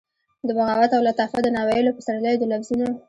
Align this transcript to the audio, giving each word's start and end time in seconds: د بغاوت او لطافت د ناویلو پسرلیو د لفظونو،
د 0.47 0.49
بغاوت 0.57 0.91
او 0.93 1.01
لطافت 1.07 1.41
د 1.43 1.49
ناویلو 1.55 1.95
پسرلیو 1.97 2.39
د 2.41 2.43
لفظونو، 2.51 2.87